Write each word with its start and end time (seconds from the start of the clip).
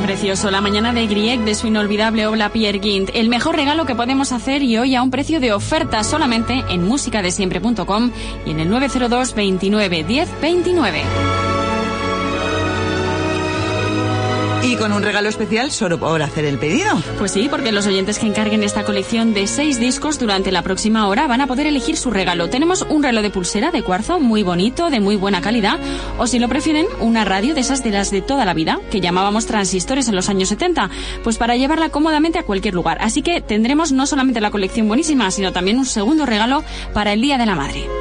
precioso. 0.00 0.50
La 0.50 0.60
mañana 0.60 0.92
de 0.92 1.06
Grieg 1.06 1.40
de 1.40 1.54
su 1.54 1.66
inolvidable 1.66 2.26
obra 2.26 2.50
Pierre 2.50 2.80
Gint. 2.80 3.10
El 3.14 3.28
mejor 3.28 3.56
regalo 3.56 3.86
que 3.86 3.94
podemos 3.94 4.32
hacer 4.32 4.62
y 4.62 4.78
hoy 4.78 4.94
a 4.94 5.02
un 5.02 5.10
precio 5.10 5.40
de 5.40 5.52
oferta 5.52 6.02
solamente 6.04 6.64
en 6.68 6.86
musicadesiempre.com 6.86 8.10
y 8.46 8.50
en 8.50 8.60
el 8.60 8.70
902 8.70 9.34
29 9.34 10.04
10 10.04 10.40
29. 10.40 11.49
Con 14.80 14.94
un 14.94 15.02
regalo 15.02 15.28
especial 15.28 15.70
solo 15.70 16.00
por 16.00 16.22
hacer 16.22 16.46
el 16.46 16.58
pedido. 16.58 16.90
Pues 17.18 17.32
sí, 17.32 17.48
porque 17.50 17.70
los 17.70 17.86
oyentes 17.86 18.18
que 18.18 18.26
encarguen 18.26 18.62
esta 18.62 18.82
colección 18.82 19.34
de 19.34 19.46
seis 19.46 19.78
discos 19.78 20.18
durante 20.18 20.50
la 20.50 20.62
próxima 20.62 21.06
hora 21.06 21.26
van 21.26 21.42
a 21.42 21.46
poder 21.46 21.66
elegir 21.66 21.98
su 21.98 22.10
regalo. 22.10 22.48
Tenemos 22.48 22.86
un 22.88 23.02
reloj 23.02 23.22
de 23.22 23.28
pulsera 23.28 23.72
de 23.72 23.82
cuarzo 23.82 24.20
muy 24.20 24.42
bonito, 24.42 24.88
de 24.88 24.98
muy 24.98 25.16
buena 25.16 25.42
calidad, 25.42 25.78
o 26.16 26.26
si 26.26 26.38
lo 26.38 26.48
prefieren, 26.48 26.86
una 26.98 27.26
radio 27.26 27.54
de 27.54 27.60
esas 27.60 27.84
de 27.84 27.90
las 27.90 28.10
de 28.10 28.22
toda 28.22 28.46
la 28.46 28.54
vida, 28.54 28.80
que 28.90 29.02
llamábamos 29.02 29.44
transistores 29.44 30.08
en 30.08 30.16
los 30.16 30.30
años 30.30 30.48
70, 30.48 30.88
pues 31.22 31.36
para 31.36 31.56
llevarla 31.56 31.90
cómodamente 31.90 32.38
a 32.38 32.44
cualquier 32.44 32.72
lugar. 32.72 32.96
Así 33.02 33.20
que 33.20 33.42
tendremos 33.42 33.92
no 33.92 34.06
solamente 34.06 34.40
la 34.40 34.50
colección 34.50 34.88
buenísima, 34.88 35.30
sino 35.30 35.52
también 35.52 35.76
un 35.76 35.84
segundo 35.84 36.24
regalo 36.24 36.64
para 36.94 37.12
el 37.12 37.20
Día 37.20 37.36
de 37.36 37.44
la 37.44 37.54
Madre. 37.54 37.99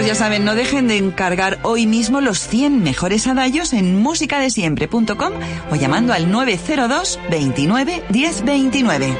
Pues 0.00 0.08
ya 0.08 0.14
saben, 0.14 0.46
no 0.46 0.54
dejen 0.54 0.88
de 0.88 0.96
encargar 0.96 1.58
hoy 1.62 1.86
mismo 1.86 2.22
los 2.22 2.38
100 2.48 2.82
mejores 2.82 3.26
adallos 3.26 3.74
en 3.74 3.96
musicadesiempre.com 3.96 5.32
o 5.70 5.74
llamando 5.74 6.14
al 6.14 6.30
902 6.30 7.20
29 7.28 8.04
10 8.08 8.44
29. 8.46 9.14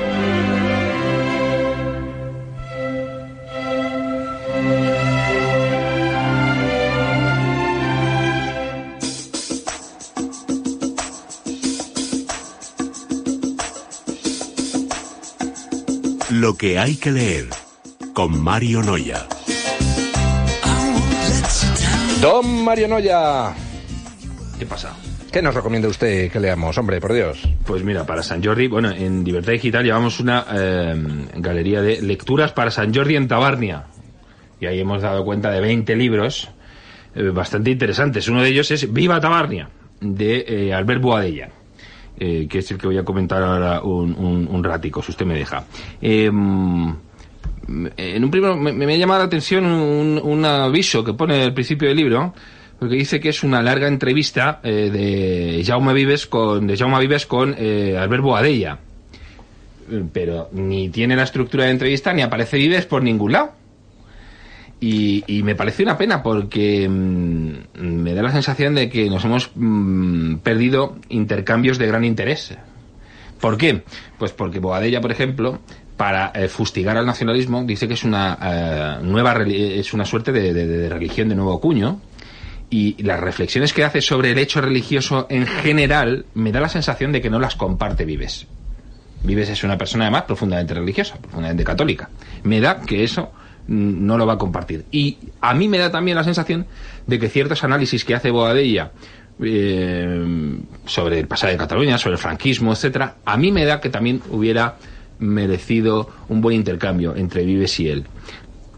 Lo 16.30 16.56
que 16.56 16.78
hay 16.78 16.96
que 16.96 17.10
leer 17.10 17.50
con 18.15 18.42
Mario 18.42 18.82
Noya. 18.82 19.28
Don 22.21 22.65
Mario 22.65 22.88
Noya, 22.88 23.54
¿Qué 24.59 24.66
pasa? 24.66 24.95
¿qué 25.32 25.40
nos 25.40 25.54
recomienda 25.54 25.88
usted 25.88 26.30
que 26.30 26.40
leamos? 26.40 26.77
Hombre, 26.77 27.01
por 27.01 27.12
Dios. 27.12 27.49
Pues 27.65 27.82
mira, 27.85 28.04
para 28.04 28.23
San 28.23 28.43
Jordi, 28.43 28.66
bueno, 28.68 28.90
en 28.90 29.23
Libertad 29.24 29.52
Digital 29.52 29.85
llevamos 29.85 30.18
una 30.21 30.45
eh, 30.52 30.95
galería 31.37 31.80
de 31.82 32.02
lecturas 32.02 32.52
para 32.52 32.71
San 32.71 32.93
Jordi 32.95 33.16
en 33.16 33.29
Tabarnia. 33.29 33.85
Y 34.60 34.66
ahí 34.66 34.80
hemos 34.80 35.01
dado 35.02 35.24
cuenta 35.24 35.51
de 35.51 35.60
20 35.60 35.95
libros 35.96 36.51
eh, 37.15 37.30
bastante 37.32 37.71
interesantes. 37.71 38.29
Uno 38.29 38.43
de 38.43 38.49
ellos 38.49 38.71
es 38.73 38.93
Viva 38.93 39.21
Tabarnia, 39.21 39.71
de 40.01 40.45
eh, 40.46 40.74
Albert 40.74 41.01
Boadella. 41.01 41.49
eh, 42.18 42.46
que 42.51 42.59
es 42.59 42.71
el 42.73 42.77
que 42.79 42.88
voy 42.88 42.99
a 42.99 43.05
comentar 43.05 43.43
ahora 43.43 43.80
un, 43.82 44.15
un, 44.15 44.46
un 44.49 44.65
ratico, 44.65 45.01
si 45.02 45.12
usted 45.12 45.24
me 45.24 45.34
deja. 45.37 45.65
Eh, 46.02 46.30
en 47.96 48.24
un 48.24 48.30
primero 48.30 48.57
me, 48.57 48.73
me 48.73 48.95
ha 48.95 48.96
llamado 48.96 49.21
la 49.21 49.26
atención 49.26 49.65
un, 49.65 50.21
un 50.23 50.45
aviso 50.45 51.04
que 51.04 51.15
pone 51.15 51.43
al 51.43 51.54
principio 51.54 51.88
del 51.88 51.96
libro, 51.96 52.35
porque 52.79 52.96
dice 52.96 53.21
que 53.21 53.29
es 53.29 53.43
una 53.43 53.62
larga 53.62 53.87
entrevista 53.87 54.60
eh, 54.62 54.90
de 54.90 55.62
Jaume 55.65 55.93
Vives 55.93 56.27
con 56.27 56.66
de 56.66 56.77
Jaume 56.77 56.99
Vives 56.99 57.27
con 57.27 57.54
eh, 57.57 57.96
Albert 57.99 58.23
Boadella. 58.23 58.79
Pero 60.12 60.49
ni 60.52 60.88
tiene 60.88 61.16
la 61.16 61.24
estructura 61.24 61.65
de 61.65 61.73
entrevista 61.73 62.12
ni 62.12 62.23
aparece 62.23 62.57
Vives 62.57 62.87
por 62.87 63.02
ningún 63.02 63.32
lado. 63.32 63.52
Y, 64.81 65.25
y 65.27 65.43
me 65.43 65.55
parece 65.55 65.82
una 65.82 65.99
pena 65.99 66.22
porque 66.22 66.88
mm, 66.88 67.53
me 67.83 68.15
da 68.15 68.23
la 68.23 68.33
sensación 68.33 68.75
de 68.75 68.89
que 68.89 69.11
nos 69.11 69.25
hemos 69.27 69.50
mm, 69.55 70.37
perdido 70.37 70.97
intercambios 71.11 71.77
de 71.77 71.87
gran 71.87 72.05
interés. 72.05 72.56
¿Por 73.41 73.59
qué? 73.59 73.83
Pues 74.19 74.33
porque 74.33 74.59
Boadella, 74.59 75.03
por 75.03 75.12
ejemplo, 75.12 75.61
para 76.00 76.33
eh, 76.34 76.49
fustigar 76.49 76.97
al 76.97 77.05
nacionalismo, 77.05 77.62
dice 77.65 77.87
que 77.87 77.93
es 77.93 78.05
una 78.05 78.38
eh, 78.43 79.03
nueva 79.03 79.34
es 79.44 79.93
una 79.93 80.06
suerte 80.06 80.33
de, 80.33 80.55
de- 80.55 80.66
de 80.66 80.88
religión 80.88 81.28
de 81.28 81.34
nuevo 81.34 81.61
cuño. 81.61 82.00
Y 82.71 83.03
las 83.03 83.21
reflexiones 83.21 83.75
que 83.75 83.84
hace 83.84 84.00
sobre 84.00 84.31
el 84.31 84.38
hecho 84.38 84.62
religioso 84.62 85.27
en 85.28 85.47
general 85.47 86.25
me 86.33 86.53
da 86.53 86.61
la 86.61 86.71
sensación 86.71 87.12
de 87.12 87.21
que 87.21 87.28
no 87.28 87.38
las 87.38 87.55
comparte 87.55 88.06
Vives. 88.06 88.47
Vives 89.25 89.50
es 89.50 89.62
una 89.62 89.77
persona 89.77 90.05
además 90.05 90.22
profundamente 90.22 90.72
religiosa, 90.72 91.16
profundamente 91.19 91.65
católica. 91.65 92.09
Me 92.44 92.62
da 92.62 92.81
que 92.81 93.05
eso 93.05 93.31
mm, 93.67 94.06
no 94.06 94.17
lo 94.17 94.25
va 94.25 94.34
a 94.34 94.38
compartir. 94.38 94.87
Y 94.91 95.19
a 95.43 95.53
mí 95.53 95.69
me 95.69 95.77
da 95.77 95.91
también 95.91 96.17
la 96.17 96.25
sensación 96.25 96.65
de 97.06 97.19
que 97.19 97.28
ciertos 97.28 97.62
análisis 97.62 98.06
que 98.06 98.15
hace 98.15 98.31
Boadella 98.31 98.91
eh, 99.43 100.56
sobre 100.87 101.19
el 101.19 101.27
pasado 101.27 101.53
de 101.53 101.59
Cataluña, 101.59 101.99
sobre 101.99 102.15
el 102.15 102.19
franquismo, 102.22 102.72
etcétera, 102.72 103.17
a 103.27 103.37
mí 103.37 103.53
me 103.53 103.67
da 103.67 103.82
que 103.82 103.91
también 103.91 104.22
hubiera 104.31 104.77
merecido 105.20 106.08
un 106.28 106.41
buen 106.41 106.56
intercambio 106.56 107.14
entre 107.14 107.44
Vives 107.44 107.78
y 107.81 107.88
él. 107.88 108.06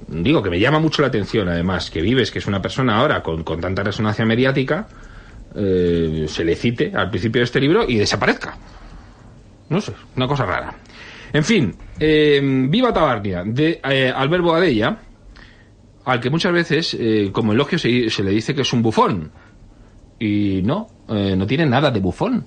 Digo 0.08 0.42
que 0.42 0.50
me 0.50 0.60
llama 0.60 0.78
mucho 0.78 1.00
la 1.00 1.08
atención, 1.08 1.48
además, 1.48 1.90
que 1.90 2.02
Vives, 2.02 2.30
que 2.30 2.40
es 2.40 2.46
una 2.46 2.60
persona 2.60 2.98
ahora 2.98 3.22
con, 3.22 3.44
con 3.44 3.60
tanta 3.60 3.82
resonancia 3.82 4.26
mediática, 4.26 4.86
eh, 5.54 6.26
se 6.28 6.44
le 6.44 6.54
cite 6.54 6.92
al 6.94 7.08
principio 7.08 7.40
de 7.40 7.44
este 7.44 7.60
libro 7.60 7.88
y 7.88 7.96
desaparezca. 7.96 8.58
No 9.68 9.80
sé, 9.80 9.92
una 10.16 10.26
cosa 10.26 10.44
rara. 10.44 10.74
En 11.32 11.44
fin, 11.44 11.74
eh, 11.98 12.40
Viva 12.68 12.92
Tabarnia, 12.92 13.42
de 13.44 13.80
eh, 13.88 14.12
Albert 14.14 14.44
Boadella, 14.44 14.98
al 16.04 16.20
que 16.20 16.28
muchas 16.28 16.52
veces, 16.52 16.96
eh, 16.98 17.30
como 17.32 17.52
elogio, 17.52 17.78
se, 17.78 17.88
le 17.88 18.30
dice 18.30 18.54
que 18.54 18.62
es 18.62 18.72
un 18.72 18.82
bufón. 18.82 19.30
Y 20.18 20.60
no, 20.62 20.86
no 21.08 21.46
tiene 21.46 21.66
nada 21.66 21.90
de 21.90 22.00
bufón. 22.00 22.46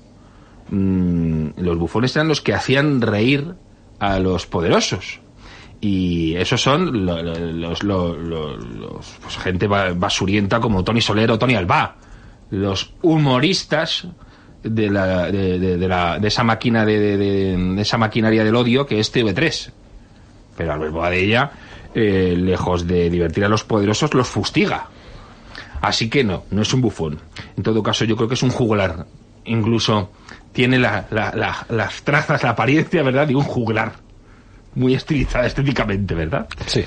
Mm, 0.70 1.48
los 1.58 1.78
bufones 1.78 2.16
eran 2.16 2.28
los 2.28 2.42
que 2.42 2.54
hacían 2.54 3.02
reír 3.02 3.56
a 4.00 4.20
los 4.20 4.46
poderosos. 4.48 5.20
Y 5.82 6.36
esos 6.36 6.62
son 6.62 7.06
lo- 7.06 7.22
lo- 7.22 7.36
los, 7.52 7.84
lo- 7.84 8.16
lo- 8.16 8.58
los- 8.58 9.16
pues, 9.22 9.38
gente 9.38 9.68
ba- 9.68 9.94
basurienta 9.94 10.60
como 10.60 10.84
Tony 10.84 11.02
Soler 11.02 11.30
o 11.32 11.38
Tony 11.40 11.56
Alba. 11.56 11.96
Los 12.50 12.94
humoristas 13.02 14.08
de, 14.64 14.90
la, 14.90 15.32
de, 15.32 15.78
la- 15.78 16.18
de 16.20 16.28
esa 16.28 16.44
máquina 16.44 16.86
de- 16.86 17.18
de 17.18 17.82
esa 17.82 17.98
maquinaria 17.98 18.44
del 18.44 18.56
odio 18.56 18.86
que 18.86 19.00
es 19.00 19.12
TV3. 19.14 19.72
Pero 20.58 20.74
Albert 20.74 20.94
Boadella, 20.94 21.52
eh, 21.94 22.36
lejos 22.38 22.88
de 22.88 23.10
divertir 23.10 23.44
a 23.46 23.50
los 23.50 23.64
poderosos, 23.64 24.14
los 24.14 24.28
fustiga. 24.28 24.88
Así 25.82 26.10
que 26.10 26.24
no, 26.24 26.46
no 26.50 26.62
es 26.62 26.74
un 26.74 26.82
bufón. 26.82 27.20
En 27.58 27.64
todo 27.64 27.84
caso, 27.84 28.06
yo 28.06 28.16
creo 28.16 28.28
que 28.28 28.34
es 28.36 28.44
un 28.44 28.50
juglar. 28.50 29.06
Incluso 29.44 30.10
tiene 30.56 30.80
la- 30.80 31.06
la- 31.12 31.32
la- 31.36 31.66
las 31.70 32.02
trazas, 32.02 32.42
la 32.42 32.50
apariencia, 32.52 33.04
¿verdad?, 33.04 33.28
de 33.28 33.36
un 33.36 33.44
juglar. 33.44 33.92
Muy 34.74 34.94
estilizada 34.94 35.46
estéticamente, 35.46 36.16
¿verdad? 36.16 36.48
Sí. 36.66 36.84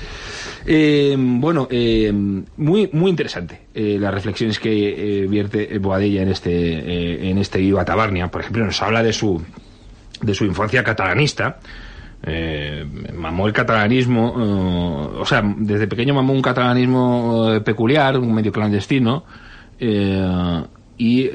Eh, 0.65 1.15
bueno, 1.17 1.67
eh, 1.71 2.11
muy 2.13 2.89
muy 2.93 3.09
interesante 3.09 3.61
eh, 3.73 3.97
las 3.99 4.13
reflexiones 4.13 4.59
que 4.59 5.25
vierte 5.27 5.75
Boadella 5.79 6.21
en 6.21 6.29
este 6.29 7.29
en 7.31 7.37
este 7.39 7.57
Viva 7.59 7.83
Tabarnia. 7.85 8.27
Por 8.27 8.41
ejemplo, 8.41 8.63
nos 8.65 8.79
habla 8.83 9.01
de 9.01 9.11
su 9.13 9.41
de 10.21 10.33
su 10.35 10.45
infancia 10.45 10.83
catalanista. 10.83 11.59
Eh, 12.21 12.85
mamó 13.15 13.47
el 13.47 13.53
catalanismo, 13.53 14.35
eh, 14.37 15.19
o 15.21 15.25
sea, 15.25 15.41
desde 15.57 15.87
pequeño 15.87 16.13
mamó 16.13 16.33
un 16.33 16.41
catalanismo 16.43 17.53
eh, 17.53 17.61
peculiar, 17.61 18.19
un 18.19 18.33
medio 18.33 18.51
clandestino, 18.51 19.23
y 19.79 21.29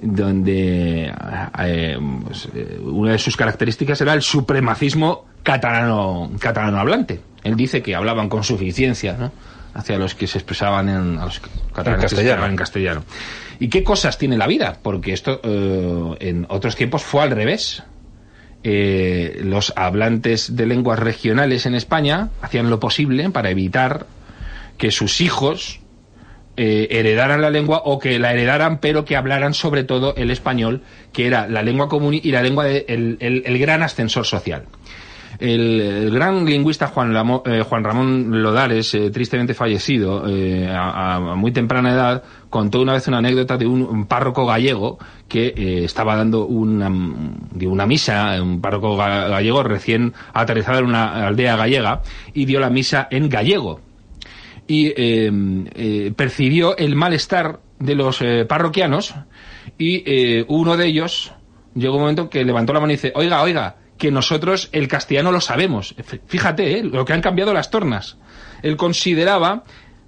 donde 0.00 1.12
eh, 1.58 1.98
pues, 2.24 2.48
eh, 2.54 2.78
una 2.82 3.12
de 3.12 3.18
sus 3.18 3.36
características 3.36 4.00
era 4.00 4.12
el 4.12 4.22
supremacismo 4.22 5.26
catalano, 5.42 6.30
catalano 6.38 6.78
hablante. 6.78 7.20
Él 7.44 7.56
dice 7.56 7.82
que 7.82 7.94
hablaban 7.94 8.28
con 8.28 8.44
suficiencia, 8.44 9.16
¿no? 9.18 9.32
hacia 9.76 9.98
los 9.98 10.14
que 10.14 10.26
se 10.26 10.38
expresaban 10.38 10.88
en, 10.88 11.18
a 11.18 11.26
los 11.26 11.40
catalanes 11.72 12.04
que 12.04 12.08
se 12.08 12.16
castellano. 12.16 12.46
en 12.46 12.56
castellano. 12.56 13.04
¿Y 13.58 13.68
qué 13.68 13.84
cosas 13.84 14.18
tiene 14.18 14.36
la 14.36 14.46
vida? 14.46 14.78
Porque 14.82 15.12
esto 15.12 15.40
eh, 15.42 16.16
en 16.20 16.46
otros 16.48 16.76
tiempos 16.76 17.02
fue 17.02 17.22
al 17.22 17.30
revés. 17.30 17.82
Eh, 18.64 19.40
los 19.44 19.72
hablantes 19.76 20.56
de 20.56 20.66
lenguas 20.66 20.98
regionales 20.98 21.66
en 21.66 21.74
España 21.74 22.30
hacían 22.42 22.70
lo 22.70 22.80
posible 22.80 23.30
para 23.30 23.50
evitar 23.50 24.06
que 24.78 24.90
sus 24.90 25.20
hijos 25.20 25.80
eh, 26.56 26.88
heredaran 26.90 27.40
la 27.42 27.50
lengua 27.50 27.82
o 27.84 27.98
que 27.98 28.18
la 28.18 28.32
heredaran 28.32 28.78
pero 28.78 29.04
que 29.04 29.16
hablaran 29.16 29.54
sobre 29.54 29.84
todo 29.84 30.14
el 30.16 30.30
español 30.30 30.82
que 31.12 31.26
era 31.26 31.46
la 31.48 31.62
lengua 31.62 31.88
común 31.88 32.14
y 32.14 32.30
la 32.30 32.42
lengua 32.42 32.64
del 32.64 32.84
el, 32.88 33.16
el- 33.20 33.42
el 33.46 33.58
gran 33.58 33.82
ascensor 33.82 34.24
social. 34.26 34.64
El, 35.38 35.80
el 35.82 36.10
gran 36.12 36.46
lingüista 36.46 36.86
Juan, 36.86 37.14
eh, 37.44 37.62
Juan 37.68 37.84
Ramón 37.84 38.42
Lodares, 38.42 38.94
eh, 38.94 39.10
tristemente 39.10 39.52
fallecido 39.52 40.24
eh, 40.26 40.66
a, 40.66 41.16
a 41.16 41.20
muy 41.34 41.52
temprana 41.52 41.92
edad, 41.92 42.22
contó 42.48 42.80
una 42.80 42.94
vez 42.94 43.06
una 43.08 43.18
anécdota 43.18 43.58
de 43.58 43.66
un, 43.66 44.06
párroco 44.06 44.46
gallego 44.46 44.98
que 45.28 45.48
eh, 45.48 45.84
estaba 45.84 46.16
dando 46.16 46.46
una, 46.46 46.90
dio 47.52 47.68
una 47.70 47.84
misa, 47.86 48.40
un 48.42 48.62
párroco 48.62 48.96
ga- 48.96 49.28
gallego 49.28 49.62
recién 49.62 50.14
aterrizado 50.32 50.78
en 50.78 50.86
una 50.86 51.26
aldea 51.26 51.54
gallega, 51.56 52.00
y 52.32 52.46
dio 52.46 52.58
la 52.58 52.70
misa 52.70 53.06
en 53.10 53.28
gallego 53.28 53.82
y 54.66 54.88
eh, 54.96 55.30
eh, 55.74 56.12
percibió 56.16 56.76
el 56.76 56.96
malestar 56.96 57.60
de 57.78 57.94
los 57.94 58.20
eh, 58.22 58.44
parroquianos 58.46 59.14
y 59.78 60.44
uno 60.48 60.76
de 60.76 60.86
ellos 60.86 61.32
llegó 61.74 61.96
un 61.96 62.02
momento 62.02 62.30
que 62.30 62.44
levantó 62.44 62.72
la 62.72 62.80
mano 62.80 62.92
y 62.92 62.96
dice, 62.96 63.12
oiga, 63.14 63.42
oiga, 63.42 63.76
que 63.98 64.10
nosotros 64.10 64.68
el 64.72 64.88
castellano 64.88 65.32
lo 65.32 65.40
sabemos. 65.40 65.94
Fíjate, 66.26 66.82
lo 66.84 67.04
que 67.04 67.12
han 67.12 67.20
cambiado 67.20 67.52
las 67.52 67.70
tornas. 67.70 68.16
Él 68.62 68.76
consideraba 68.76 69.64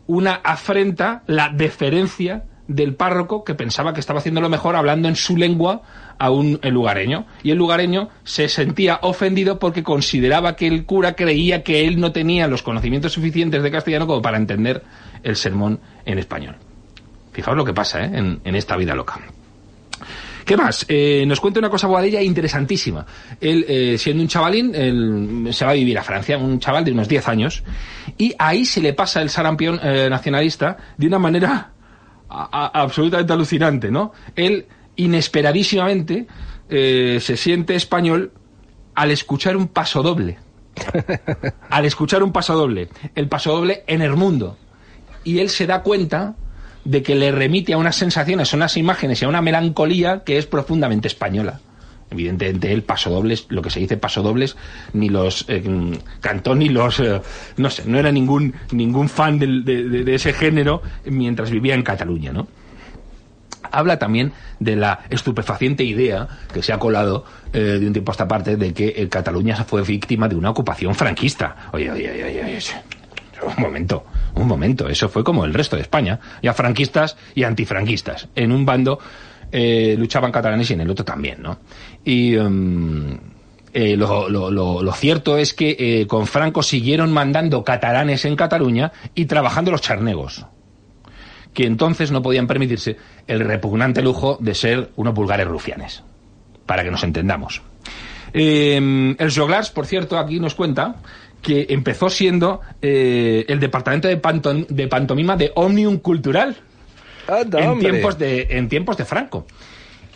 una 0.06 0.34
afrenta 0.34 1.22
la 1.26 1.50
deferencia 1.50 2.44
del 2.68 2.94
párroco 2.94 3.42
que 3.42 3.54
pensaba 3.54 3.92
que 3.92 4.00
estaba 4.00 4.20
haciendo 4.20 4.40
lo 4.40 4.48
mejor 4.48 4.76
hablando 4.76 5.08
en 5.08 5.16
su 5.16 5.36
lengua 5.36 5.82
a 6.18 6.30
un 6.30 6.60
lugareño. 6.62 7.26
Y 7.42 7.50
el 7.50 7.58
lugareño 7.58 8.10
se 8.22 8.48
sentía 8.48 9.00
ofendido 9.02 9.58
porque 9.58 9.82
consideraba 9.82 10.54
que 10.54 10.68
el 10.68 10.84
cura 10.84 11.14
creía 11.14 11.64
que 11.64 11.88
él 11.88 11.98
no 11.98 12.12
tenía 12.12 12.46
los 12.46 12.62
conocimientos 12.62 13.12
suficientes 13.12 13.62
de 13.62 13.70
castellano 13.70 14.06
como 14.06 14.22
para 14.22 14.36
entender 14.36 14.84
el 15.22 15.34
sermón 15.34 15.80
en 16.04 16.18
español. 16.18 16.56
Fijaos 17.32 17.56
lo 17.56 17.64
que 17.64 17.74
pasa 17.74 18.04
¿eh? 18.04 18.10
en, 18.12 18.40
en 18.44 18.54
esta 18.54 18.76
vida 18.76 18.94
loca. 18.94 19.18
¿Qué 20.48 20.56
más? 20.56 20.86
Eh, 20.88 21.24
nos 21.26 21.40
cuenta 21.40 21.60
una 21.60 21.68
cosa 21.68 21.86
Boadella 21.88 22.22
interesantísima. 22.22 23.04
Él, 23.38 23.66
eh, 23.68 23.96
siendo 23.98 24.22
un 24.22 24.28
chavalín, 24.28 24.74
él 24.74 25.48
se 25.52 25.66
va 25.66 25.72
a 25.72 25.74
vivir 25.74 25.98
a 25.98 26.02
Francia, 26.02 26.38
un 26.38 26.58
chaval 26.58 26.86
de 26.86 26.92
unos 26.92 27.06
10 27.06 27.28
años, 27.28 27.62
y 28.16 28.34
ahí 28.38 28.64
se 28.64 28.80
le 28.80 28.94
pasa 28.94 29.20
el 29.20 29.28
sarampión 29.28 29.78
eh, 29.82 30.08
nacionalista 30.08 30.78
de 30.96 31.06
una 31.06 31.18
manera 31.18 31.72
absolutamente 32.28 33.32
alucinante, 33.32 33.90
¿no? 33.90 34.12
Él, 34.36 34.66
inesperadísimamente, 34.96 36.26
se 36.68 37.36
siente 37.36 37.74
español 37.74 38.32
al 38.94 39.10
escuchar 39.10 39.56
un 39.56 39.68
paso 39.68 40.02
doble. 40.02 40.38
al 41.70 41.84
escuchar 41.84 42.22
un 42.22 42.32
paso 42.32 42.54
doble. 42.54 42.88
El 43.14 43.28
paso 43.28 43.52
doble 43.52 43.84
en 43.86 44.02
el 44.02 44.16
mundo. 44.16 44.56
Y 45.24 45.38
él 45.38 45.50
se 45.50 45.66
da 45.66 45.82
cuenta 45.82 46.34
de 46.84 47.02
que 47.02 47.14
le 47.14 47.32
remite 47.32 47.74
a 47.74 47.78
unas 47.78 47.96
sensaciones, 47.96 48.52
a 48.52 48.56
unas 48.56 48.76
imágenes 48.76 49.20
y 49.20 49.24
a 49.24 49.28
una 49.28 49.42
melancolía 49.42 50.24
que 50.24 50.38
es 50.38 50.46
profundamente 50.46 51.08
española. 51.08 51.60
Evidentemente 52.10 52.72
el 52.72 52.82
pasodobles, 52.82 53.46
lo 53.50 53.60
que 53.60 53.70
se 53.70 53.80
dice 53.80 53.96
pasodobles, 53.96 54.56
ni 54.92 55.08
los 55.08 55.44
eh, 55.48 55.62
ni 56.56 56.68
los, 56.68 57.00
eh, 57.00 57.20
no 57.56 57.70
sé, 57.70 57.82
no 57.86 57.98
era 57.98 58.10
ningún 58.10 58.54
ningún 58.72 59.08
fan 59.08 59.38
de, 59.38 60.14
ese 60.14 60.32
género 60.32 60.82
mientras 61.04 61.50
vivía 61.50 61.74
en 61.74 61.82
Cataluña, 61.82 62.32
¿no? 62.32 62.48
Habla 63.70 63.98
también 63.98 64.32
de 64.60 64.76
la 64.76 65.00
estupefaciente 65.10 65.84
idea 65.84 66.26
que 66.54 66.62
se 66.62 66.72
ha 66.72 66.78
colado 66.78 67.24
eh, 67.52 67.58
de 67.58 67.86
un 67.86 67.92
tiempo 67.92 68.12
a 68.12 68.14
esta 68.14 68.26
parte 68.26 68.56
de 68.56 68.72
que 68.72 69.06
Cataluña 69.10 69.56
fue 69.64 69.82
víctima 69.82 70.28
de 70.28 70.36
una 70.36 70.50
ocupación 70.50 70.94
franquista. 70.94 71.68
Oye, 71.72 71.90
oye, 71.90 72.10
oye, 72.10 72.24
oye, 72.24 72.44
oye. 72.44 72.60
un 73.46 73.62
momento 73.62 74.04
un 74.38 74.46
momento, 74.46 74.88
eso 74.88 75.08
fue 75.08 75.24
como 75.24 75.44
el 75.44 75.54
resto 75.54 75.76
de 75.76 75.82
España, 75.82 76.20
ya 76.42 76.54
franquistas 76.54 77.16
y 77.34 77.44
antifranquistas. 77.44 78.28
En 78.34 78.52
un 78.52 78.64
bando 78.64 78.98
eh, 79.50 79.96
luchaban 79.98 80.30
catalanes 80.30 80.70
y 80.70 80.74
en 80.74 80.80
el 80.82 80.90
otro 80.90 81.04
también, 81.04 81.42
¿no? 81.42 81.58
Y 82.08 82.36
em, 82.36 83.18
eh, 83.74 83.94
lo, 83.94 84.92
cierto 84.94 85.36
es 85.36 85.52
que 85.52 85.76
eh, 85.78 86.06
con 86.06 86.26
Franco 86.26 86.62
siguieron 86.62 87.12
mandando 87.12 87.62
catalanes 87.62 88.24
en 88.24 88.34
Cataluña 88.34 88.92
y 89.14 89.26
trabajando 89.26 89.70
los 89.70 89.82
charnegos, 89.82 90.46
que 91.52 91.66
entonces 91.66 92.10
no 92.10 92.22
podían 92.22 92.46
permitirse 92.46 92.96
el 93.26 93.40
repugnante 93.40 94.00
lujo 94.00 94.38
de 94.40 94.54
ser 94.54 94.88
unos 94.96 95.12
vulgares 95.12 95.46
rufianes, 95.46 96.02
para 96.64 96.82
que 96.82 96.90
nos 96.90 97.04
entendamos. 97.04 97.60
Em, 98.32 99.14
el 99.18 99.30
Joglars, 99.30 99.68
por 99.68 99.84
cierto, 99.84 100.18
aquí 100.18 100.40
nos 100.40 100.54
cuenta 100.54 101.02
que 101.42 101.66
empezó 101.68 102.08
siendo 102.08 102.62
eh, 102.80 103.44
el 103.48 103.60
departamento 103.60 104.08
de, 104.08 104.16
pantomima 104.16 105.36
de 105.36 105.52
Omnium 105.54 105.98
Cultural 105.98 106.56
en, 107.28 107.78
tiempos 107.80 108.18
de, 108.18 108.46
en 108.48 108.66
tiempos 108.70 108.96
de 108.96 109.04
Franco. 109.04 109.46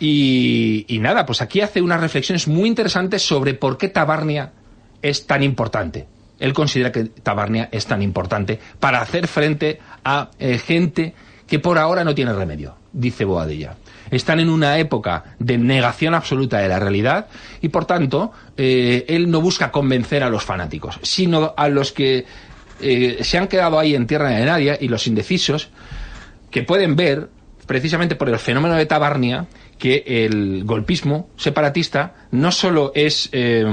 Y, 0.05 0.99
nada, 0.99 1.25
pues 1.25 1.41
aquí 1.41 1.61
hace 1.61 1.81
unas 1.81 2.01
reflexiones 2.01 2.49
muy 2.49 2.67
interesantes 2.67 3.21
sobre 3.21 3.53
por 3.53 3.77
qué 3.77 3.87
Tabarnia 3.87 4.51
es 5.01 5.25
tan 5.25 5.43
importante. 5.43 6.07
Él 6.39 6.51
considera 6.53 6.91
que 6.91 7.05
Tabarnia 7.05 7.69
es 7.71 7.85
tan 7.85 8.01
importante 8.01 8.59
para 8.81 8.99
hacer 8.99 9.29
frente 9.29 9.79
a 10.03 10.29
eh, 10.39 10.57
gente 10.57 11.13
que 11.47 11.59
por 11.59 11.77
ahora 11.77 12.03
no 12.03 12.13
tiene 12.13 12.33
remedio, 12.33 12.75
dice 12.91 13.23
Boadilla 13.23 13.77
están 14.11 14.39
en 14.39 14.49
una 14.49 14.77
época 14.77 15.23
de 15.39 15.57
negación 15.57 16.13
absoluta 16.13 16.59
de 16.59 16.67
la 16.67 16.79
realidad 16.79 17.27
y 17.61 17.69
por 17.69 17.85
tanto 17.85 18.31
eh, 18.57 19.05
él 19.07 19.31
no 19.31 19.41
busca 19.41 19.71
convencer 19.71 20.21
a 20.23 20.29
los 20.29 20.43
fanáticos, 20.43 20.99
sino 21.01 21.53
a 21.55 21.67
los 21.69 21.91
que 21.91 22.25
eh, 22.79 23.17
se 23.21 23.37
han 23.37 23.47
quedado 23.47 23.79
ahí 23.79 23.95
en 23.95 24.05
tierra 24.05 24.29
de 24.29 24.45
nadie 24.45 24.77
y 24.81 24.87
los 24.87 25.07
indecisos 25.07 25.69
que 26.51 26.61
pueden 26.61 26.95
ver 26.95 27.29
precisamente 27.65 28.15
por 28.15 28.29
el 28.29 28.37
fenómeno 28.37 28.75
de 28.75 28.85
Tabarnia 28.85 29.47
que 29.77 30.03
el 30.05 30.63
golpismo 30.63 31.29
separatista 31.35 32.27
no 32.31 32.51
solo 32.51 32.91
es 32.95 33.29
eh, 33.31 33.63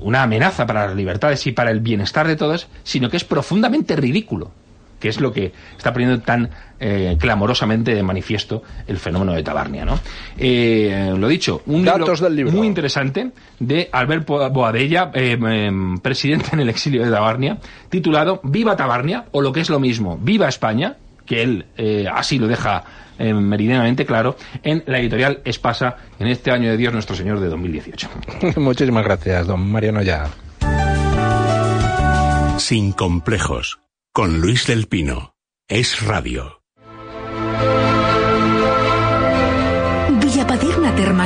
una 0.00 0.22
amenaza 0.22 0.66
para 0.66 0.86
las 0.86 0.96
libertades 0.96 1.46
y 1.46 1.52
para 1.52 1.70
el 1.70 1.80
bienestar 1.80 2.26
de 2.26 2.36
todos, 2.36 2.68
sino 2.84 3.10
que 3.10 3.16
es 3.16 3.24
profundamente 3.24 3.96
ridículo 3.96 4.52
que 5.00 5.08
es 5.08 5.20
lo 5.20 5.32
que 5.32 5.52
está 5.76 5.92
poniendo 5.92 6.20
tan 6.20 6.50
eh, 6.80 7.16
clamorosamente 7.18 7.94
de 7.94 8.02
manifiesto 8.02 8.62
el 8.86 8.98
fenómeno 8.98 9.32
de 9.32 9.42
Tabarnia. 9.42 9.84
¿no? 9.84 9.98
Eh, 10.38 11.14
lo 11.16 11.28
dicho, 11.28 11.62
un 11.66 11.84
libro, 11.84 12.52
muy 12.52 12.66
interesante 12.66 13.30
de 13.58 13.88
Albert 13.92 14.26
Boadella, 14.26 15.10
eh, 15.14 15.38
em, 15.40 15.98
presidente 15.98 16.50
en 16.52 16.60
el 16.60 16.68
exilio 16.68 17.04
de 17.04 17.10
Tabarnia, 17.10 17.58
titulado 17.88 18.40
Viva 18.42 18.76
Tabarnia, 18.76 19.26
o 19.32 19.42
lo 19.42 19.52
que 19.52 19.60
es 19.60 19.70
lo 19.70 19.80
mismo, 19.80 20.18
Viva 20.20 20.48
España, 20.48 20.96
que 21.24 21.42
él 21.42 21.66
así 22.12 22.38
lo 22.38 22.46
deja 22.46 22.84
meridianamente 23.18 24.06
claro, 24.06 24.36
en 24.62 24.82
la 24.86 24.98
editorial 24.98 25.40
Espasa, 25.44 25.96
en 26.18 26.28
este 26.28 26.50
año 26.50 26.70
de 26.70 26.76
Dios 26.76 26.92
nuestro 26.92 27.16
Señor 27.16 27.40
de 27.40 27.48
2018. 27.48 28.08
Muchísimas 28.56 29.04
gracias, 29.04 29.46
don 29.46 29.70
Mariano 29.70 30.02
Ya. 30.02 30.26
Sin 32.58 32.92
complejos 32.92 33.80
con 34.12 34.40
Luis 34.40 34.66
del 34.66 34.86
Pino. 34.86 35.34
Es 35.68 36.02
Radio. 36.02 36.65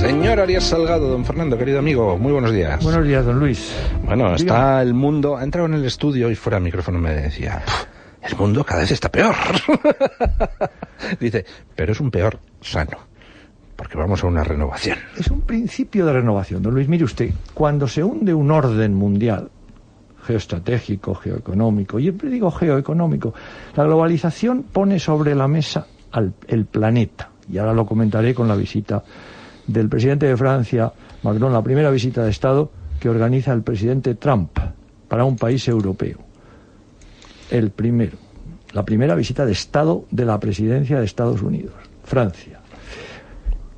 Señor 0.00 0.40
Arias 0.40 0.64
Salgado, 0.64 1.10
don 1.10 1.26
Fernando, 1.26 1.58
querido 1.58 1.78
amigo, 1.78 2.16
muy 2.16 2.32
buenos 2.32 2.54
días. 2.54 2.82
Buenos 2.82 3.06
días, 3.06 3.22
don 3.22 3.38
Luis. 3.38 3.70
Bueno, 4.02 4.34
está 4.34 4.80
el 4.80 4.94
mundo, 4.94 5.36
ha 5.36 5.44
entrado 5.44 5.66
en 5.68 5.74
el 5.74 5.84
estudio 5.84 6.30
y 6.30 6.34
fuera 6.34 6.56
del 6.56 6.64
micrófono 6.64 6.98
me 6.98 7.14
decía, 7.14 7.62
el 8.22 8.34
mundo 8.34 8.64
cada 8.64 8.80
vez 8.80 8.92
está 8.92 9.10
peor. 9.10 9.34
Dice, 11.20 11.44
pero 11.76 11.92
es 11.92 12.00
un 12.00 12.10
peor 12.10 12.38
sano, 12.62 12.96
porque 13.76 13.98
vamos 13.98 14.24
a 14.24 14.26
una 14.26 14.42
renovación. 14.42 14.96
Es 15.18 15.30
un 15.30 15.42
principio 15.42 16.06
de 16.06 16.14
renovación, 16.14 16.62
don 16.62 16.72
Luis. 16.72 16.88
Mire 16.88 17.04
usted, 17.04 17.30
cuando 17.52 17.86
se 17.86 18.02
hunde 18.02 18.32
un 18.32 18.50
orden 18.50 18.94
mundial, 18.94 19.50
geoestratégico, 20.22 21.14
geoeconómico, 21.14 21.98
y 21.98 22.04
siempre 22.04 22.30
digo 22.30 22.50
geoeconómico, 22.50 23.34
la 23.76 23.84
globalización 23.84 24.62
pone 24.62 24.98
sobre 24.98 25.34
la 25.34 25.46
mesa 25.46 25.86
al, 26.12 26.32
el 26.48 26.64
planeta. 26.64 27.28
Y 27.52 27.58
ahora 27.58 27.74
lo 27.74 27.84
comentaré 27.84 28.34
con 28.34 28.48
la 28.48 28.56
visita 28.56 29.04
del 29.72 29.88
presidente 29.88 30.26
de 30.26 30.36
Francia, 30.36 30.92
Macron, 31.22 31.52
la 31.52 31.62
primera 31.62 31.90
visita 31.90 32.24
de 32.24 32.30
Estado 32.30 32.70
que 32.98 33.08
organiza 33.08 33.52
el 33.52 33.62
presidente 33.62 34.14
Trump 34.14 34.58
para 35.08 35.24
un 35.24 35.36
país 35.36 35.66
europeo. 35.68 36.18
El 37.50 37.70
primero. 37.70 38.18
La 38.72 38.84
primera 38.84 39.14
visita 39.14 39.46
de 39.46 39.52
Estado 39.52 40.04
de 40.10 40.24
la 40.24 40.38
presidencia 40.38 40.98
de 40.98 41.04
Estados 41.04 41.42
Unidos, 41.42 41.74
Francia. 42.04 42.60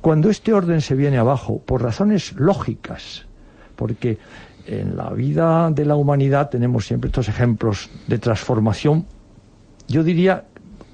Cuando 0.01 0.29
este 0.29 0.53
orden 0.53 0.81
se 0.81 0.95
viene 0.95 1.17
abajo, 1.17 1.61
por 1.65 1.81
razones 1.81 2.33
lógicas, 2.33 3.25
porque 3.75 4.17
en 4.65 4.97
la 4.97 5.09
vida 5.11 5.69
de 5.71 5.85
la 5.85 5.95
humanidad 5.95 6.49
tenemos 6.49 6.85
siempre 6.85 7.07
estos 7.07 7.29
ejemplos 7.29 7.89
de 8.07 8.19
transformación, 8.19 9.05
yo 9.87 10.03
diría 10.03 10.45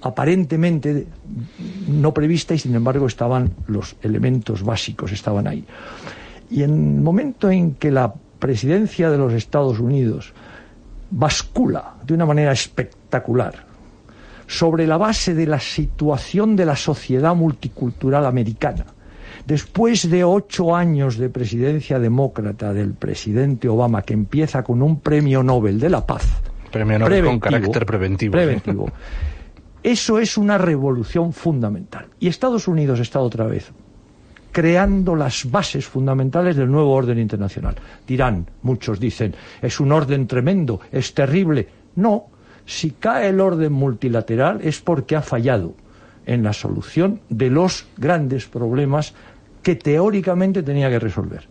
aparentemente 0.02 1.08
no 1.88 2.14
prevista 2.14 2.54
y 2.54 2.60
sin 2.60 2.76
embargo 2.76 3.08
estaban 3.08 3.52
los 3.68 3.96
elementos 4.02 4.64
básicos, 4.64 5.12
estaban 5.12 5.48
ahí. 5.48 5.66
Y 6.50 6.64
en 6.64 6.96
el 6.96 7.02
momento 7.02 7.50
en 7.52 7.76
que 7.76 7.92
la 7.92 8.14
presidencia 8.40 9.10
de 9.10 9.18
los 9.18 9.34
Estados 9.34 9.80
Unidos 9.80 10.34
bascula 11.12 11.96
de 12.06 12.14
una 12.14 12.26
manera 12.26 12.52
espectacular 12.52 13.68
sobre 14.48 14.88
la 14.88 14.98
base 14.98 15.34
de 15.36 15.46
la 15.46 15.60
situación 15.60 16.56
de 16.56 16.66
la 16.66 16.76
sociedad 16.76 17.36
multicultural 17.36 18.26
americana, 18.26 18.86
después 19.46 20.10
de 20.10 20.24
ocho 20.24 20.76
años 20.76 21.18
de 21.18 21.30
presidencia 21.30 22.00
demócrata 22.00 22.74
del 22.74 22.94
presidente 22.94 23.68
Obama, 23.68 24.02
que 24.02 24.14
empieza 24.14 24.64
con 24.64 24.82
un 24.82 25.02
premio 25.02 25.44
Nobel 25.44 25.80
de 25.80 25.90
la 25.90 26.06
Paz, 26.06 26.26
premio 26.72 26.98
Nobel 26.98 27.26
con 27.26 27.40
carácter 27.40 27.86
preventivo. 27.86 28.32
preventivo 28.32 28.90
eso 29.84 30.20
es 30.20 30.38
una 30.38 30.58
revolución 30.58 31.34
fundamental. 31.34 32.08
Y 32.20 32.28
Estados 32.28 32.68
Unidos 32.68 33.00
está 33.00 33.20
otra 33.20 33.46
vez 33.46 33.72
creando 34.52 35.16
las 35.16 35.50
bases 35.50 35.86
fundamentales 35.86 36.56
del 36.56 36.72
nuevo 36.72 36.92
orden 36.92 37.20
internacional. 37.20 37.76
Dirán, 38.08 38.48
muchos 38.64 39.00
dicen, 39.00 39.36
es 39.62 39.80
un 39.80 39.92
orden 39.92 40.28
tremendo, 40.28 40.82
es 40.92 41.14
terrible. 41.14 41.68
No, 41.96 42.26
si 42.66 42.92
cae 42.92 43.30
el 43.30 43.40
orden 43.40 43.74
multilateral 43.74 44.60
es 44.64 44.82
porque 44.82 45.16
ha 45.16 45.22
fallado 45.22 45.76
en 46.26 46.44
la 46.44 46.54
solución 46.54 47.22
de 47.30 47.50
los 47.50 47.88
grandes 47.98 48.48
problemas 48.48 49.14
que 49.64 49.76
teóricamente 49.76 50.64
tenía 50.64 50.90
que 50.90 51.00
resolver. 51.00 51.48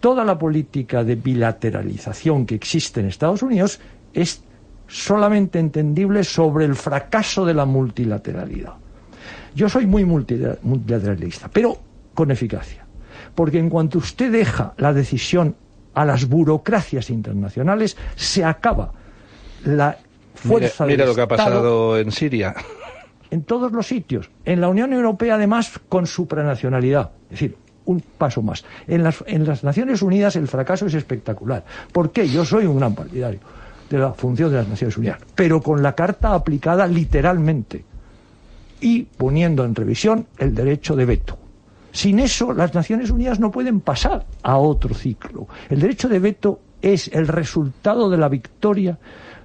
Toda 0.00 0.24
la 0.24 0.38
política 0.38 1.02
de 1.02 1.14
bilateralización 1.14 2.46
que 2.46 2.54
existe 2.54 3.00
en 3.00 3.06
Estados 3.06 3.42
Unidos 3.42 3.80
es 4.12 4.42
solamente 4.94 5.58
entendible 5.58 6.22
sobre 6.22 6.64
el 6.64 6.76
fracaso 6.76 7.44
de 7.44 7.52
la 7.52 7.64
multilateralidad. 7.64 8.74
Yo 9.52 9.68
soy 9.68 9.86
muy 9.86 10.04
multilateralista, 10.04 11.50
pero 11.52 11.76
con 12.14 12.30
eficacia. 12.30 12.86
Porque 13.34 13.58
en 13.58 13.70
cuanto 13.70 13.98
usted 13.98 14.30
deja 14.30 14.72
la 14.76 14.92
decisión 14.92 15.56
a 15.94 16.04
las 16.04 16.28
burocracias 16.28 17.10
internacionales, 17.10 17.96
se 18.14 18.44
acaba 18.44 18.92
la 19.64 19.98
fuerza 20.36 20.84
mira, 20.84 20.98
mira 20.98 21.06
lo 21.06 21.14
que 21.16 21.22
ha 21.22 21.28
pasado 21.28 21.98
en 21.98 22.12
Siria. 22.12 22.54
En 23.32 23.42
todos 23.42 23.72
los 23.72 23.88
sitios. 23.88 24.30
En 24.44 24.60
la 24.60 24.68
Unión 24.68 24.92
Europea, 24.92 25.34
además, 25.34 25.80
con 25.88 26.06
supranacionalidad. 26.06 27.10
Es 27.24 27.30
decir, 27.30 27.56
un 27.84 28.00
paso 28.00 28.42
más. 28.42 28.64
En 28.86 29.02
las, 29.02 29.24
en 29.26 29.44
las 29.44 29.64
Naciones 29.64 30.02
Unidas 30.02 30.36
el 30.36 30.46
fracaso 30.46 30.86
es 30.86 30.94
espectacular. 30.94 31.64
¿Por 31.90 32.12
qué? 32.12 32.28
Yo 32.28 32.44
soy 32.44 32.66
un 32.66 32.78
gran 32.78 32.94
partidario 32.94 33.40
de 33.90 33.98
la 33.98 34.12
función 34.12 34.50
de 34.50 34.58
las 34.58 34.68
Naciones 34.68 34.96
Unidas, 34.96 35.18
pero 35.34 35.60
con 35.60 35.82
la 35.82 35.94
Carta 35.94 36.34
aplicada 36.34 36.86
literalmente 36.86 37.84
y 38.80 39.02
poniendo 39.02 39.64
en 39.64 39.74
revisión 39.74 40.26
el 40.38 40.54
derecho 40.54 40.96
de 40.96 41.04
veto. 41.04 41.38
Sin 41.92 42.18
eso, 42.18 42.52
las 42.52 42.74
Naciones 42.74 43.10
Unidas 43.10 43.38
no 43.38 43.50
pueden 43.50 43.80
pasar 43.80 44.26
a 44.42 44.56
otro 44.56 44.94
ciclo. 44.94 45.46
El 45.70 45.80
derecho 45.80 46.08
de 46.08 46.18
veto 46.18 46.60
es 46.82 47.08
el 47.08 47.28
resultado 47.28 48.10
de 48.10 48.18
la 48.18 48.28
victoria 48.28 48.98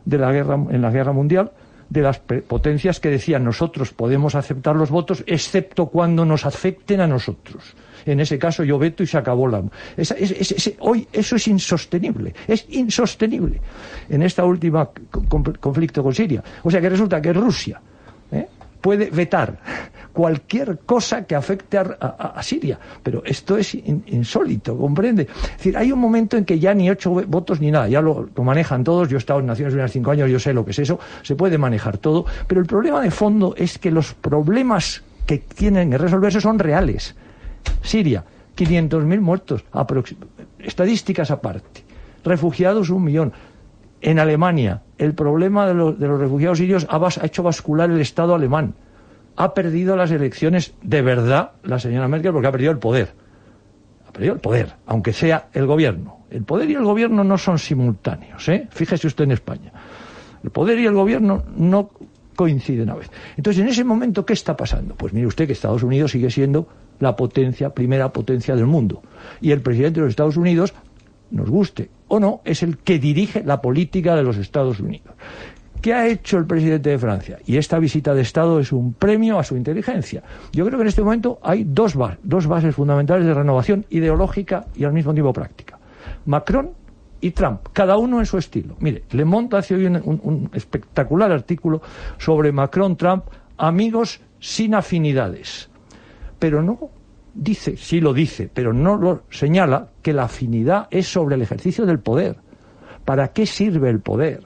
de 0.04 0.18
la 0.18 0.32
guerra, 0.32 0.56
en 0.56 0.82
la 0.82 0.90
guerra 0.90 1.14
mundial 1.14 1.52
de 1.90 2.02
las 2.02 2.20
potencias 2.20 3.00
que 3.00 3.10
decían 3.10 3.44
nosotros 3.44 3.92
podemos 3.92 4.36
aceptar 4.36 4.76
los 4.76 4.90
votos 4.90 5.24
excepto 5.26 5.88
cuando 5.88 6.26
nos 6.26 6.46
afecten 6.46 7.02
a 7.02 7.08
nosotros 7.08 7.76
en 8.06 8.20
ese 8.20 8.38
caso 8.38 8.64
yo 8.64 8.78
veto 8.78 9.04
y 9.04 9.08
se 9.08 9.18
acabó 9.18 9.48
la... 9.48 9.64
hoy 10.80 11.08
eso 11.12 11.36
es 11.36 11.48
insostenible, 11.48 12.34
es 12.48 12.66
insostenible 12.70 13.60
en 14.10 14.22
esta 14.24 14.46
última 14.46 14.90
conflicto 15.60 16.04
con 16.04 16.14
Siria. 16.14 16.44
O 16.64 16.72
sea 16.72 16.82
que 16.82 16.90
resulta 16.90 17.22
que 17.22 17.34
Rusia 17.34 17.82
¿eh? 18.32 18.48
puede 18.82 19.10
vetar 19.10 19.60
cualquier 20.20 20.80
cosa 20.80 21.26
que 21.26 21.34
afecte 21.34 21.78
a, 21.78 22.44
Siria. 22.44 22.78
Pero 23.02 23.24
esto 23.24 23.56
es 23.56 23.74
insólito, 23.74 24.78
¿comprende? 24.78 25.22
Es 25.22 25.58
decir, 25.58 25.78
hay 25.78 25.94
un 25.94 26.00
momento 26.00 26.36
en 26.36 26.44
que 26.44 26.60
ya 26.60 26.74
ni 26.74 26.90
ocho 26.90 27.12
votos 27.12 27.62
ni 27.62 27.72
nada, 27.72 27.88
ya 27.88 28.02
lo, 28.02 28.28
manejan 28.44 28.84
todos. 28.84 29.08
Yo 29.08 29.16
he 29.16 29.18
estado 29.18 29.40
en 29.40 29.46
Naciones 29.46 29.74
Unidas 29.74 29.94
cinco 29.94 30.12
años, 30.12 30.30
yo 30.30 30.38
sé 30.38 30.52
lo 30.52 30.66
que 30.66 30.72
es 30.72 30.80
eso, 30.80 31.00
se 31.22 31.38
puede 31.38 31.58
manejar 31.58 32.00
todo. 32.00 32.26
Pero 32.48 32.60
el 32.60 32.68
problema 32.68 33.02
de 33.02 33.12
fondo 33.12 33.54
es 33.56 33.80
que 33.80 33.92
los 33.92 34.14
problemas 34.14 35.04
que 35.26 35.38
tienen 35.38 35.90
que 35.92 35.98
resolverse 35.98 36.42
son 36.42 36.60
reales. 36.60 37.16
Siria, 37.82 38.26
500.000 38.58 39.22
muertos, 39.22 39.64
estadísticas 40.60 41.32
aparte. 41.32 41.86
Refugiados, 42.26 42.90
un 42.90 43.06
millón. 43.06 43.32
En 44.02 44.20
Alemania, 44.20 44.82
el 44.98 45.14
problema 45.14 45.66
de, 45.66 45.76
los 45.76 46.20
refugiados 46.20 46.58
sirios 46.58 46.86
ha, 46.90 46.98
ha, 46.98 47.26
hecho 47.26 47.42
bascular 47.42 47.90
el 47.90 48.02
Estado 48.02 48.36
alemán. 48.36 48.74
Ha 49.40 49.54
perdido 49.54 49.96
las 49.96 50.12
elecciones 50.12 50.74
de 50.84 51.02
verdad 51.02 51.52
la 51.64 51.80
señora 51.80 52.10
Merkel 52.10 52.34
porque 52.34 52.50
ha 52.50 52.52
perdido 52.52 52.74
el 52.74 52.78
poder. 52.78 53.14
Ha 54.06 54.12
perdido 54.12 54.34
el 54.34 54.42
poder, 54.42 54.76
aunque 54.86 55.14
sea 55.14 55.48
el 55.54 55.66
gobierno. 55.66 56.26
El 56.30 56.44
poder 56.44 56.70
y 56.70 56.74
el 56.74 56.84
gobierno 56.84 57.24
no 57.24 57.38
son 57.38 57.58
simultáneos, 57.58 58.50
¿eh? 58.50 58.68
Fíjese 58.70 59.08
usted 59.08 59.24
en 59.24 59.32
España. 59.32 59.72
El 60.44 60.50
poder 60.50 60.78
y 60.78 60.86
el 60.86 60.94
gobierno 60.94 61.46
no 61.56 61.90
coinciden 62.36 62.90
a 62.90 62.96
veces. 62.96 63.14
Entonces, 63.38 63.64
en 63.64 63.70
ese 63.70 63.86
momento, 63.86 64.26
¿qué 64.26 64.34
está 64.34 64.58
pasando? 64.58 64.96
Pues 64.96 65.14
mire 65.14 65.28
usted 65.28 65.48
que 65.48 65.54
Estados 65.54 65.84
Unidos 65.84 66.12
sigue 66.12 66.30
siendo 66.30 66.68
la 67.00 67.16
potencia, 67.16 67.70
primera 67.70 68.12
potencia 68.12 68.58
del 68.58 68.66
mundo. 68.66 69.02
Y 69.40 69.52
el 69.52 69.62
presidente 69.62 70.02
de 70.02 70.08
los 70.08 70.10
Estados 70.10 70.36
Unidos, 70.36 70.74
nos 71.32 71.50
guste 71.50 71.90
o 72.10 72.20
no, 72.20 72.42
es 72.44 72.62
el 72.62 72.78
que 72.78 73.00
dirige 73.00 73.42
la 73.46 73.62
política 73.62 74.18
de 74.18 74.24
los 74.24 74.36
Estados 74.36 74.82
Unidos. 74.82 75.14
¿Qué 75.82 75.94
ha 75.94 76.08
hecho 76.08 76.38
el 76.38 76.46
presidente 76.46 76.90
de 76.90 77.00
Francia? 77.00 77.40
Y 77.46 77.58
esta 77.58 77.80
visita 77.80 78.14
de 78.14 78.22
Estado 78.22 78.60
es 78.60 78.72
un 78.72 78.94
premio 78.94 79.40
a 79.40 79.44
su 79.44 79.56
inteligencia. 79.56 80.24
Yo 80.52 80.66
creo 80.66 80.78
que 80.78 80.84
en 80.84 80.88
este 80.90 81.02
momento 81.02 81.40
hay 81.42 81.64
dos, 81.64 81.96
dos 82.24 82.48
bases 82.48 82.76
fundamentales 82.76 83.26
de 83.26 83.34
renovación 83.34 83.86
ideológica 83.90 84.66
y 84.76 84.84
al 84.84 84.94
mismo 84.94 85.14
tiempo 85.14 85.32
práctica. 85.32 85.80
Macron 86.26 86.72
y 87.22 87.32
Trump, 87.32 87.68
cada 87.74 87.98
uno 87.98 88.20
en 88.20 88.26
su 88.26 88.38
estilo. 88.38 88.76
Mire, 88.80 89.04
Le 89.12 89.26
Monde 89.26 89.58
hace 89.58 89.76
hoy 89.76 89.86
un 89.86 90.50
espectacular 90.54 91.32
artículo 91.32 91.82
sobre 92.18 92.52
Macron-Trump, 92.52 93.26
amigos 93.58 94.22
sin 94.40 94.76
afinidades 94.76 95.70
pero 96.40 96.64
no 96.64 96.90
dice, 97.34 97.78
sí 97.78 98.00
lo 98.00 98.14
dice, 98.14 98.50
pero 98.52 98.74
no 98.74 98.98
lo 98.98 99.24
señala 99.30 99.90
que 100.02 100.14
la 100.14 100.24
afinidad 100.24 100.88
es 100.90 101.08
sobre 101.08 101.36
el 101.36 101.42
ejercicio 101.42 101.86
del 101.86 102.00
poder. 102.00 102.38
¿Para 103.06 103.30
qué 103.30 103.46
sirve 103.46 103.90
el 103.90 104.00
poder? 104.00 104.44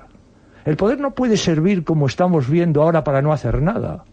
El 0.65 0.77
poder 0.77 0.99
no 0.99 1.11
puede 1.11 1.35
servir 1.35 1.83
como 1.83 2.07
estamos 2.07 2.49
viendo 2.49 2.81
ahora 2.81 3.03
para 3.03 3.21
no 3.21 3.33
hacer 3.33 3.61
nada. 3.61 4.05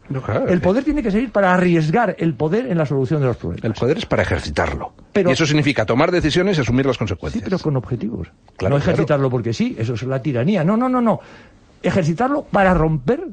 el 0.49 0.61
poder 0.61 0.85
tiene 0.85 1.03
que 1.03 1.11
servir 1.11 1.31
para 1.31 1.55
arriesgar 1.55 2.17
el 2.19 2.35
poder 2.35 2.67
en 2.67 2.79
la 2.79 2.87
solución 2.87 3.21
de 3.21 3.29
los 3.29 3.37
problemas. 3.37 3.65
El 3.65 3.75
poder 3.75 3.99
es 3.99 4.07
para 4.07 4.23
ejercitarlo. 4.23 4.93
y 5.15 5.31
eso 5.31 5.47
significa 5.47 5.87
tomar 5.87 6.11
decisiones 6.11 6.59
y 6.59 6.63
asumir 6.63 6.87
las 6.87 6.99
consecuencias. 6.99 7.43
Sí, 7.43 7.45
pero 7.45 7.59
con 7.59 7.77
objetivos. 7.77 8.29
no 8.61 8.77
ejercitarlo 8.77 9.31
porque 9.31 9.53
sí, 9.53 9.77
eso 9.79 9.95
es 9.95 10.03
la 10.03 10.21
tiranía. 10.21 10.65
No, 10.65 10.77
no, 10.77 10.89
no, 10.89 11.01
no. 11.01 11.21
Ejercitarlo 11.83 12.43
para 12.43 12.75
romper 12.75 13.29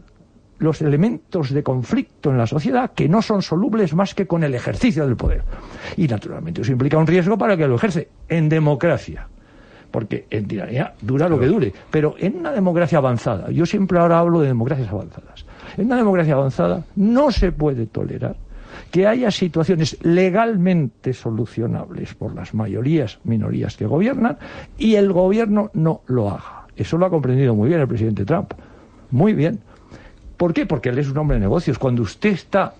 los 0.59 0.81
elementos 0.81 1.51
de 1.51 1.63
conflicto 1.63 2.31
en 2.31 2.37
la 2.37 2.47
sociedad 2.47 2.91
que 2.93 3.07
no 3.07 3.21
son 3.21 3.41
solubles 3.41 3.93
más 3.93 4.15
que 4.15 4.25
con 4.25 4.43
el 4.43 4.55
ejercicio 4.55 5.05
del 5.05 5.15
poder. 5.15 5.43
Y 5.97 6.07
naturalmente 6.07 6.61
eso 6.61 6.71
implica 6.71 6.97
un 6.97 7.07
riesgo 7.07 7.37
para 7.37 7.57
que 7.57 7.67
lo 7.67 7.75
ejerce 7.75 8.09
en 8.27 8.49
democracia. 8.49 9.27
Porque 9.91 10.25
en 10.29 10.47
tiranía 10.47 10.93
dura 11.01 11.29
lo 11.29 11.39
que 11.39 11.47
dure. 11.47 11.73
Pero 11.91 12.15
en 12.19 12.37
una 12.37 12.51
democracia 12.51 12.97
avanzada, 12.97 13.49
yo 13.51 13.65
siempre 13.65 13.99
ahora 13.99 14.19
hablo 14.19 14.41
de 14.41 14.47
democracias 14.47 14.89
avanzadas, 14.89 15.45
en 15.77 15.85
una 15.85 15.97
democracia 15.97 16.33
avanzada 16.33 16.83
no 16.95 17.31
se 17.31 17.51
puede 17.51 17.85
tolerar 17.85 18.35
que 18.91 19.07
haya 19.07 19.31
situaciones 19.31 19.97
legalmente 20.03 21.13
solucionables 21.13 22.13
por 22.13 22.33
las 22.35 22.53
mayorías, 22.53 23.19
minorías 23.23 23.75
que 23.75 23.85
gobiernan 23.85 24.37
y 24.77 24.95
el 24.95 25.11
gobierno 25.11 25.71
no 25.73 26.01
lo 26.07 26.29
haga. 26.29 26.67
Eso 26.75 26.97
lo 26.97 27.05
ha 27.05 27.09
comprendido 27.09 27.55
muy 27.55 27.69
bien 27.69 27.81
el 27.81 27.87
presidente 27.87 28.23
Trump. 28.23 28.53
Muy 29.11 29.33
bien. 29.33 29.59
¿Por 30.37 30.53
qué? 30.53 30.65
Porque 30.65 30.89
él 30.89 30.99
es 30.99 31.09
un 31.09 31.17
hombre 31.17 31.35
de 31.35 31.41
negocios. 31.41 31.79
Cuando 31.79 32.03
usted 32.03 32.29
está 32.29 32.75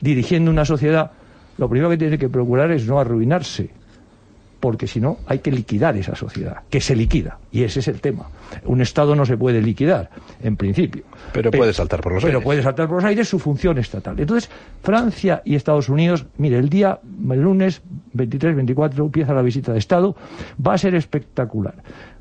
dirigiendo 0.00 0.50
una 0.50 0.64
sociedad, 0.64 1.12
lo 1.58 1.68
primero 1.68 1.90
que 1.90 1.98
tiene 1.98 2.18
que 2.18 2.28
procurar 2.28 2.70
es 2.70 2.86
no 2.86 2.98
arruinarse 2.98 3.70
porque 4.60 4.86
si 4.86 5.00
no 5.00 5.18
hay 5.26 5.40
que 5.40 5.50
liquidar 5.50 5.96
esa 5.96 6.14
sociedad, 6.14 6.62
que 6.70 6.80
se 6.80 6.96
liquida, 6.96 7.38
y 7.52 7.64
ese 7.64 7.80
es 7.80 7.88
el 7.88 8.00
tema. 8.00 8.28
Un 8.64 8.80
Estado 8.80 9.14
no 9.14 9.26
se 9.26 9.36
puede 9.36 9.60
liquidar, 9.60 10.10
en 10.42 10.56
principio. 10.56 11.04
Pero, 11.32 11.50
puede 11.50 11.72
saltar 11.72 12.00
por 12.00 12.12
los 12.12 12.22
pero 12.22 12.38
aires. 12.38 12.44
puede 12.44 12.62
saltar 12.62 12.88
por 12.88 12.96
los 12.96 13.04
aires 13.04 13.28
su 13.28 13.38
función 13.38 13.78
estatal. 13.78 14.18
Entonces, 14.18 14.50
Francia 14.82 15.42
y 15.44 15.54
Estados 15.54 15.88
Unidos, 15.88 16.26
mire, 16.38 16.58
el 16.58 16.68
día, 16.68 16.98
el 17.30 17.40
lunes 17.40 17.82
23-24 18.14 18.98
empieza 18.98 19.34
la 19.34 19.42
visita 19.42 19.72
de 19.72 19.78
Estado, 19.78 20.16
va 20.64 20.74
a 20.74 20.78
ser 20.78 20.94
espectacular. 20.94 21.74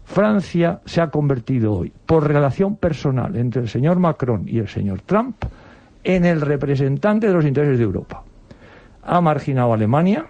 Francia 0.05 0.81
se 0.85 1.01
ha 1.01 1.09
convertido 1.09 1.73
hoy, 1.73 1.91
por 2.05 2.27
relación 2.27 2.75
personal 2.75 3.35
entre 3.35 3.61
el 3.63 3.69
señor 3.69 3.97
Macron 3.97 4.47
y 4.47 4.59
el 4.59 4.67
señor 4.67 5.01
Trump, 5.01 5.35
en 6.03 6.25
el 6.25 6.41
representante 6.41 7.27
de 7.27 7.33
los 7.33 7.45
intereses 7.45 7.79
de 7.79 7.83
Europa. 7.83 8.23
Ha 9.03 9.21
marginado 9.21 9.71
a 9.71 9.75
Alemania, 9.75 10.27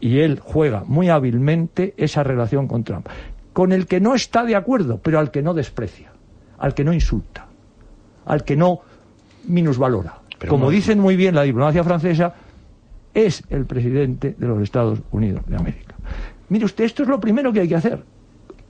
y 0.00 0.20
él 0.20 0.40
juega 0.42 0.82
muy 0.86 1.08
hábilmente 1.10 1.94
esa 1.96 2.22
relación 2.22 2.66
con 2.66 2.84
Trump, 2.84 3.06
con 3.52 3.72
el 3.72 3.86
que 3.86 4.00
no 4.00 4.14
está 4.14 4.44
de 4.44 4.56
acuerdo, 4.56 4.98
pero 5.02 5.18
al 5.18 5.30
que 5.30 5.42
no 5.42 5.54
desprecia, 5.54 6.10
al 6.58 6.74
que 6.74 6.84
no 6.84 6.92
insulta, 6.92 7.46
al 8.26 8.44
que 8.44 8.56
no 8.56 8.80
minusvalora. 9.46 10.18
Pero 10.38 10.50
Como 10.50 10.66
no- 10.66 10.70
dicen 10.70 10.98
muy 11.00 11.16
bien 11.16 11.34
la 11.34 11.42
diplomacia 11.42 11.84
francesa, 11.84 12.34
es 13.12 13.42
el 13.50 13.66
presidente 13.66 14.34
de 14.38 14.46
los 14.46 14.62
Estados 14.62 15.00
Unidos 15.10 15.42
de 15.46 15.56
América. 15.56 15.94
Mire 16.48 16.64
usted, 16.64 16.84
esto 16.84 17.02
es 17.02 17.08
lo 17.08 17.20
primero 17.20 17.52
que 17.52 17.60
hay 17.60 17.68
que 17.68 17.74
hacer. 17.76 18.02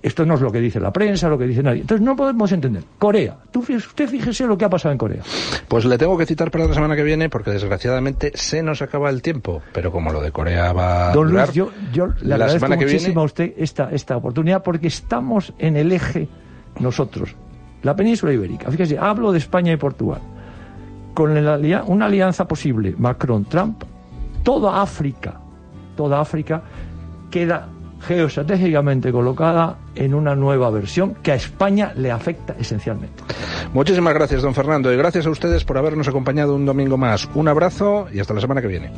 Esto 0.03 0.25
no 0.25 0.35
es 0.35 0.41
lo 0.41 0.51
que 0.51 0.61
dice 0.61 0.81
la 0.81 0.93
prensa, 0.93 1.29
lo 1.29 1.37
que 1.37 1.47
dice 1.47 1.63
nadie. 1.63 1.83
Entonces 1.83 2.05
no 2.05 2.17
podemos 2.17 2.51
entender. 2.53 2.83
Corea. 2.99 3.37
Tú, 3.51 3.61
usted 3.61 4.09
fíjese 4.09 4.47
lo 4.47 4.57
que 4.57 4.65
ha 4.65 4.71
pasado 4.71 4.93
en 4.93 4.99
Corea. 4.99 5.23
Pues 5.69 5.85
le 5.85 5.99
tengo 5.99 6.17
que 6.17 6.25
citar 6.25 6.51
para 6.51 6.67
la 6.67 6.73
semana 6.73 6.97
que 6.97 7.03
viene 7.03 7.29
porque 7.29 7.51
desgraciadamente 7.51 8.33
se 8.35 8.63
nos 8.63 8.81
acaba 8.81 9.11
el 9.11 9.21
tiempo. 9.21 9.61
Pero 9.75 9.93
como 9.93 10.11
lo 10.11 10.23
de 10.23 10.33
Corea 10.33 10.73
va 10.73 11.11
a 11.11 11.13
Don 11.13 11.29
durar, 11.29 11.49
Luis, 11.49 11.55
yo, 11.55 11.71
yo 11.93 12.07
le 12.07 12.29
la 12.29 12.35
agradezco 12.37 12.61
semana 12.61 12.79
que 12.79 12.87
muchísimo 12.87 13.09
viene 13.09 13.21
a 13.21 13.25
usted 13.25 13.53
esta, 13.59 13.91
esta 13.91 14.17
oportunidad 14.17 14.63
porque 14.63 14.87
estamos 14.87 15.53
en 15.59 15.77
el 15.77 15.93
eje 15.93 16.29
nosotros, 16.79 17.35
la 17.83 17.95
península 17.95 18.33
ibérica. 18.33 18.71
Fíjese, 18.71 18.99
hablo 18.99 19.33
de 19.33 19.39
España 19.39 19.73
y 19.73 19.77
Portugal. 19.77 20.21
Con 21.13 21.45
la 21.45 21.85
una 21.87 22.07
alianza 22.07 22.49
posible, 22.49 22.95
Macron-Trump, 22.97 23.83
toda 24.43 24.81
África, 24.81 25.41
toda 25.97 26.21
África 26.21 26.63
queda 27.31 27.69
geoestratégicamente 28.01 29.13
colocada 29.13 29.79
en 29.95 30.15
una 30.15 30.35
nueva 30.35 30.71
versión 30.71 31.15
que 31.23 31.33
a 31.33 31.35
España 31.35 31.93
le 31.97 32.11
afecta 32.11 32.55
esencialmente. 32.59 33.23
Muchísimas 33.73 34.15
gracias, 34.15 34.43
don 34.43 34.55
Fernando, 34.55 34.93
y 34.93 34.97
gracias 34.97 35.27
a 35.27 35.31
ustedes 35.31 35.65
por 35.65 35.79
habernos 35.79 36.09
acompañado 36.09 36.55
un 36.55 36.67
domingo 36.67 36.97
más. 36.97 37.29
Un 37.35 37.49
abrazo 37.49 38.09
y 38.13 38.21
hasta 38.21 38.35
la 38.35 38.41
semana 38.41 38.61
que 38.61 38.69
viene. 38.69 38.91